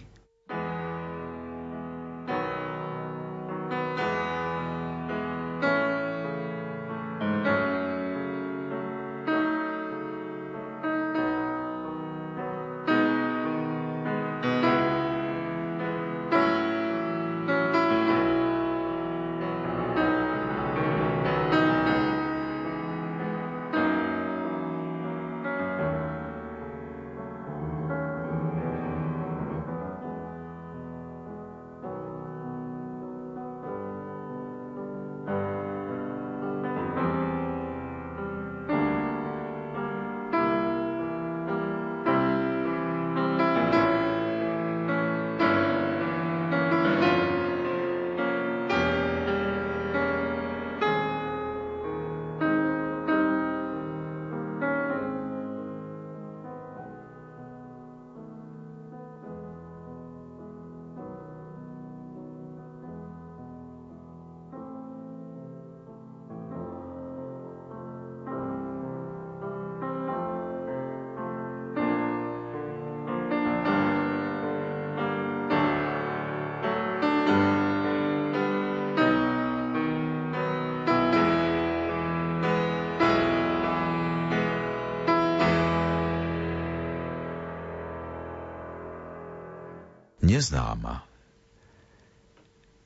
neznáma. 90.40 91.04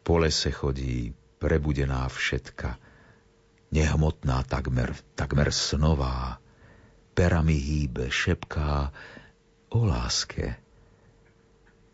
Po 0.03 0.19
lese 0.19 0.51
chodí 0.51 1.15
prebudená 1.39 2.11
všetka, 2.11 2.75
nehmotná 3.71 4.43
takmer, 4.43 4.91
takmer 5.15 5.55
snová, 5.55 6.43
perami 7.15 7.55
hýbe, 7.55 8.11
šepká 8.11 8.91
o 9.71 9.87
láske, 9.87 10.59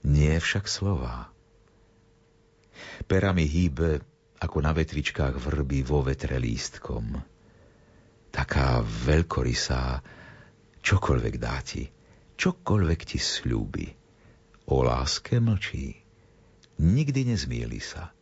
nie 0.09 0.33
však 0.41 0.65
slova. 0.65 1.29
Perami 3.05 3.45
hýbe 3.45 4.01
ako 4.41 4.65
na 4.65 4.73
vetvičkách 4.73 5.37
vrby 5.37 5.85
vo 5.85 6.01
vetre 6.01 6.41
lístkom. 6.41 7.21
Taká 8.33 8.81
veľkorysá, 8.81 10.01
čokoľvek 10.81 11.35
dá 11.37 11.61
ti, 11.61 11.85
čokoľvek 12.41 13.01
ti 13.05 13.21
slúbi. 13.21 14.00
O 14.71 14.87
láske 14.87 15.43
mlčí, 15.43 15.99
nikdy 16.79 17.35
nezmieli 17.35 17.83
sa. 17.83 18.15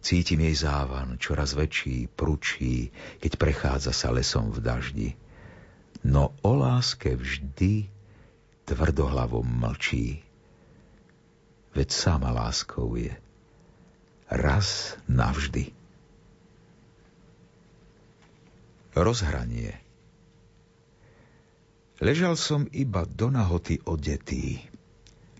Cítim 0.00 0.40
jej 0.48 0.64
závan, 0.64 1.20
čoraz 1.20 1.52
väčší, 1.52 2.08
pručí, 2.08 2.88
keď 3.20 3.32
prechádza 3.36 3.92
sa 3.92 4.08
lesom 4.08 4.48
v 4.48 4.64
daždi. 4.64 5.10
No 6.08 6.32
o 6.40 6.52
láske 6.56 7.16
vždy 7.20 7.88
tvrdohlavom 8.64 9.44
mlčí. 9.44 10.24
Veď 11.76 11.88
sama 11.92 12.32
láskou 12.32 12.96
je. 12.96 13.12
Raz 14.32 14.96
navždy. 15.04 15.68
Rozhranie 18.96 19.84
Ležal 22.00 22.34
som 22.40 22.66
iba 22.72 23.04
do 23.04 23.30
nahoty 23.30 23.80
odetý 23.84 24.73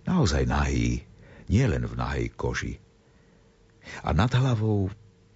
naozaj 0.05 0.45
nahý, 0.49 1.03
nielen 1.49 1.85
v 1.89 1.95
nahej 1.97 2.29
koži. 2.33 2.81
A 4.05 4.17
nad 4.17 4.33
hlavou 4.33 4.89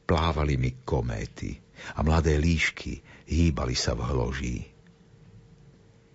plávali 0.08 0.56
mi 0.56 0.72
kométy 0.84 1.60
a 1.96 2.00
mladé 2.00 2.40
líšky 2.40 3.04
hýbali 3.28 3.76
sa 3.76 3.92
v 3.92 4.02
hloží. 4.08 4.58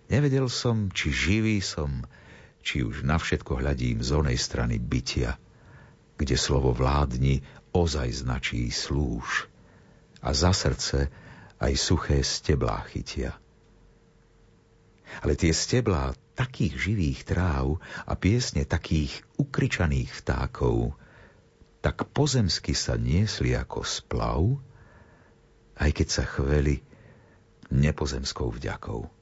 Nevedel 0.09 0.49
som, 0.49 0.89
či 0.89 1.13
živý 1.13 1.61
som, 1.61 2.05
či 2.63 2.81
už 2.81 3.05
na 3.05 3.21
všetko 3.21 3.61
hľadím 3.61 4.01
z 4.01 4.09
onej 4.13 4.37
strany 4.39 4.81
bytia, 4.81 5.37
kde 6.17 6.35
slovo 6.37 6.73
vládni 6.73 7.41
ozaj 7.73 8.23
značí 8.23 8.69
slúž 8.69 9.49
a 10.23 10.31
za 10.31 10.55
srdce 10.55 11.11
aj 11.59 11.73
suché 11.75 12.23
steblá 12.23 12.85
chytia. 12.87 13.42
Ale 15.21 15.37
tie 15.37 15.53
steblá 15.53 16.17
takých 16.33 16.89
živých 16.89 17.29
tráv 17.29 17.77
a 18.09 18.17
piesne 18.17 18.65
takých 18.65 19.21
ukričaných 19.37 20.09
vtákov, 20.25 20.97
tak 21.85 22.09
pozemsky 22.09 22.73
sa 22.73 22.97
niesli 22.97 23.53
ako 23.53 23.85
splav, 23.85 24.41
aj 25.77 25.91
keď 25.93 26.07
sa 26.09 26.23
chveli 26.25 26.81
nepozemskou 27.69 28.49
vďakou. 28.49 29.12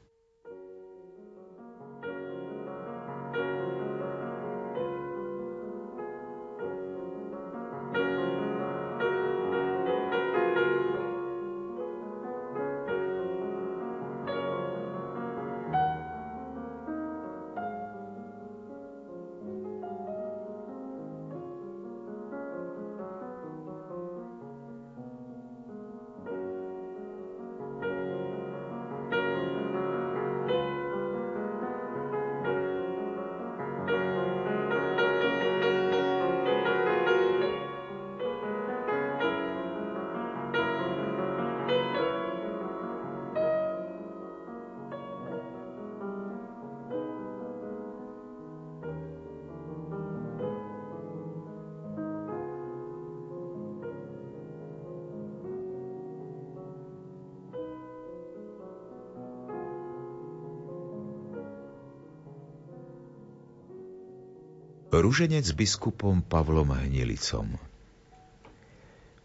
Ruženec 64.92 65.48
biskupom 65.56 66.20
Pavlom 66.20 66.76
Hnilicom. 66.76 67.56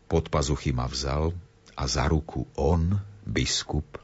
Pod 0.07 0.24
pazuchy 0.31 0.70
ma 0.70 0.87
vzal 0.87 1.35
a 1.74 1.85
za 1.90 2.07
ruku 2.07 2.46
on, 2.55 2.94
biskup, 3.26 3.98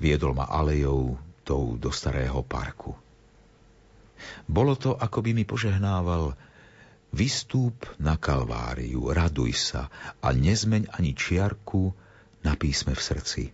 viedol 0.00 0.32
ma 0.32 0.48
alejou 0.48 1.20
tou 1.44 1.76
do 1.76 1.92
starého 1.92 2.40
parku. 2.40 2.96
Bolo 4.48 4.80
to, 4.80 4.96
ako 4.96 5.20
by 5.20 5.36
mi 5.36 5.44
požehnával 5.44 6.32
Vystúp 7.12 7.86
na 8.00 8.16
Kalváriu, 8.16 9.12
raduj 9.12 9.52
sa 9.54 9.92
a 10.24 10.32
nezmeň 10.32 10.88
ani 10.96 11.12
čiarku 11.12 11.92
na 12.42 12.56
písme 12.56 12.96
v 12.96 13.02
srdci. 13.04 13.44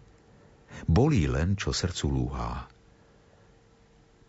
Bolí 0.86 1.26
len, 1.26 1.58
čo 1.58 1.74
srdcu 1.74 2.06
lúhá. 2.08 2.71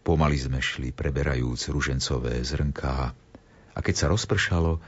Pomaly 0.04 0.36
sme 0.36 0.60
šli, 0.60 0.92
preberajúc 0.92 1.72
ružencové 1.72 2.44
zrnká 2.44 3.16
a 3.72 3.80
keď 3.80 3.96
sa 3.96 4.08
rozpršalo, 4.12 4.84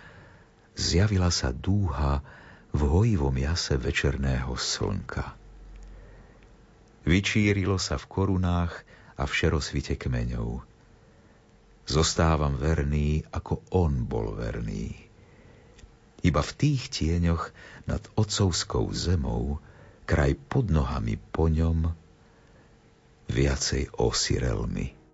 zjavila 0.75 1.31
sa 1.31 1.55
dúha 1.55 2.19
v 2.75 2.81
hojivom 2.83 3.31
jase 3.39 3.79
večerného 3.79 4.51
slnka. 4.59 5.39
Vyčírilo 7.07 7.79
sa 7.79 7.95
v 7.95 8.05
korunách 8.11 8.83
a 9.15 9.23
v 9.23 9.31
šerosvite 9.31 9.95
kmeňov. 9.95 10.67
Zostávam 11.87 12.59
verný, 12.59 13.23
ako 13.31 13.63
on 13.71 14.03
bol 14.03 14.35
verný. 14.35 14.99
Iba 16.25 16.41
v 16.43 16.51
tých 16.59 16.91
tieňoch 16.91 17.55
nad 17.87 18.03
otcovskou 18.19 18.91
zemou, 18.91 19.63
kraj 20.03 20.35
pod 20.51 20.73
nohami 20.73 21.15
po 21.31 21.47
ňom, 21.47 21.93
viacej 23.29 23.95
osirelmi. 23.95 25.04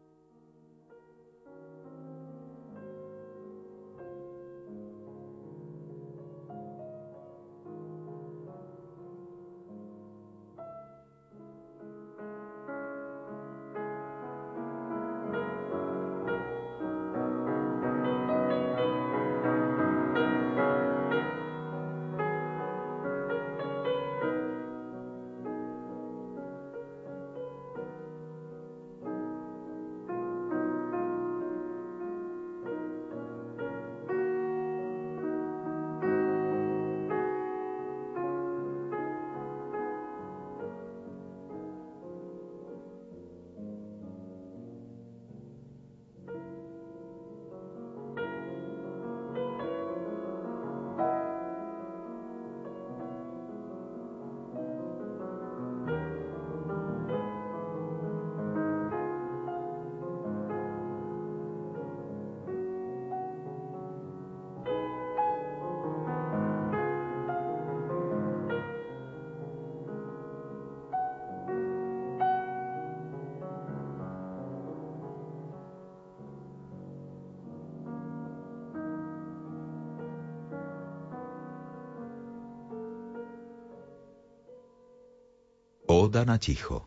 Óda 86.02 86.26
na 86.26 86.42
ticho. 86.42 86.82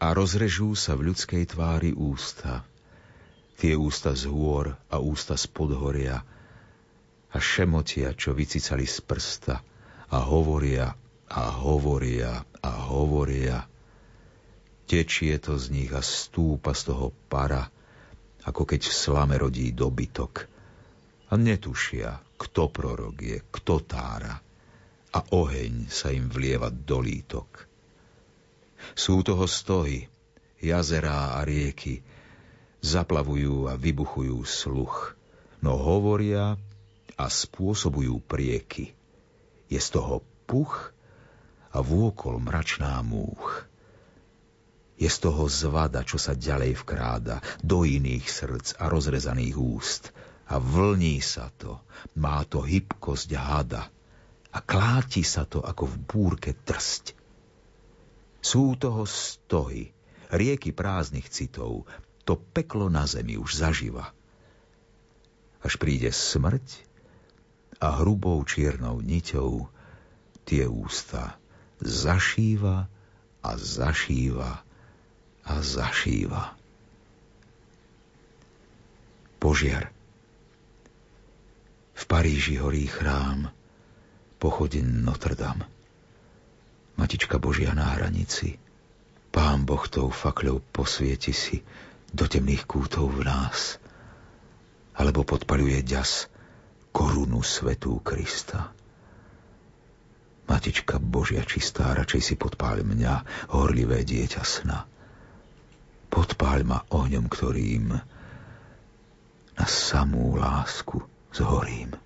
A 0.00 0.16
rozrežú 0.16 0.72
sa 0.72 0.96
v 0.96 1.12
ľudskej 1.12 1.44
tvári 1.52 1.92
ústa. 1.92 2.64
Tie 3.60 3.76
ústa 3.76 4.16
z 4.16 4.32
hôr 4.32 4.72
a 4.88 4.96
ústa 4.96 5.36
z 5.36 5.52
podhoria 5.52 6.24
a 7.28 7.36
šemotia, 7.36 8.16
čo 8.16 8.32
vycicali 8.32 8.88
z 8.88 8.96
prsta 9.04 9.60
a 10.08 10.18
hovoria 10.24 10.96
a 11.28 11.42
hovoria 11.60 12.48
a 12.64 12.72
hovoria. 12.88 13.68
Tečie 14.88 15.36
to 15.36 15.60
z 15.60 15.68
nich 15.68 15.92
a 15.92 16.00
stúpa 16.00 16.72
z 16.72 16.96
toho 16.96 17.12
para, 17.28 17.68
ako 18.48 18.64
keď 18.64 18.88
v 18.88 18.94
slame 18.96 19.36
rodí 19.36 19.68
dobytok. 19.76 20.48
A 21.28 21.36
netušia, 21.36 22.24
kto 22.40 22.72
prorok 22.72 23.16
je, 23.20 23.36
kto 23.52 23.84
tára 23.84 24.43
a 25.14 25.22
oheň 25.30 25.86
sa 25.86 26.10
im 26.10 26.26
vlieva 26.26 26.74
do 26.74 26.98
lítok. 26.98 27.70
Sú 28.98 29.22
toho 29.22 29.46
stohy, 29.46 30.10
jazerá 30.58 31.38
a 31.38 31.46
rieky, 31.46 32.02
zaplavujú 32.82 33.70
a 33.70 33.78
vybuchujú 33.78 34.42
sluch, 34.42 35.14
no 35.62 35.78
hovoria 35.78 36.58
a 37.14 37.24
spôsobujú 37.30 38.18
prieky. 38.26 38.90
Je 39.70 39.78
z 39.78 39.88
toho 39.94 40.26
puch 40.50 40.90
a 41.70 41.78
vôkol 41.78 42.42
mračná 42.42 42.98
múch. 43.06 43.70
Je 44.98 45.06
z 45.06 45.18
toho 45.22 45.46
zvada, 45.46 46.02
čo 46.02 46.18
sa 46.18 46.34
ďalej 46.34 46.74
vkráda 46.82 47.38
do 47.62 47.86
iných 47.86 48.26
srdc 48.26 48.82
a 48.82 48.90
rozrezaných 48.90 49.56
úst. 49.58 50.10
A 50.44 50.60
vlní 50.60 51.24
sa 51.24 51.48
to, 51.56 51.80
má 52.20 52.44
to 52.44 52.60
hybkosť 52.60 53.30
hada 53.32 53.93
a 54.54 54.58
kláti 54.62 55.26
sa 55.26 55.42
to 55.42 55.58
ako 55.58 55.90
v 55.90 55.96
búrke 56.06 56.50
trsť. 56.54 57.18
Sú 58.38 58.78
toho 58.78 59.02
stohy, 59.02 59.90
rieky 60.30 60.70
prázdnych 60.70 61.26
citov, 61.26 61.90
to 62.22 62.38
peklo 62.38 62.86
na 62.86 63.02
zemi 63.04 63.34
už 63.34 63.58
zaživa. 63.58 64.14
Až 65.64 65.74
príde 65.80 66.14
smrť 66.14 66.86
a 67.82 67.98
hrubou 67.98 68.38
čiernou 68.46 69.02
niťou 69.02 69.66
tie 70.46 70.68
ústa 70.68 71.40
zašíva 71.82 72.86
a 73.42 73.50
zašíva 73.58 74.62
a 75.44 75.54
zašíva. 75.60 76.56
Požiar. 79.42 79.92
V 81.94 82.02
Paríži 82.08 82.56
horí 82.56 82.88
chrám, 82.88 83.52
pochodeň 84.38 85.04
Notre 85.04 85.34
Dame. 85.38 85.66
Matička 86.94 87.42
Božia 87.42 87.74
na 87.74 87.94
hranici, 87.98 88.58
Pán 89.34 89.66
Boh 89.66 89.82
tou 89.90 90.14
fakľou 90.14 90.62
posvieti 90.70 91.34
si 91.34 91.58
do 92.14 92.30
temných 92.30 92.70
kútov 92.70 93.18
v 93.18 93.26
nás, 93.26 93.82
alebo 94.94 95.26
podpaľuje 95.26 95.82
ďas 95.82 96.30
korunu 96.94 97.42
svetú 97.42 97.98
Krista. 97.98 98.70
Matička 100.46 101.02
Božia 101.02 101.42
čistá, 101.42 101.90
radšej 101.98 102.22
si 102.22 102.34
podpáľ 102.38 102.86
mňa, 102.86 103.14
horlivé 103.50 104.06
dieťa 104.06 104.42
sna. 104.46 104.86
Podpáľ 106.14 106.58
ma 106.62 106.78
ohňom, 106.94 107.26
ktorým 107.26 107.90
na 109.58 109.66
samú 109.66 110.38
lásku 110.38 111.02
zhorím. 111.34 112.03